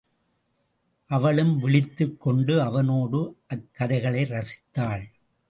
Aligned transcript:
அவளும் 1.07 1.59
விழித்துக் 1.59 2.21
கொண்டு 2.21 2.61
அவனோடு 2.61 3.37
அக்கதைகளை 3.55 4.23
ரசித்தாள். 4.25 5.05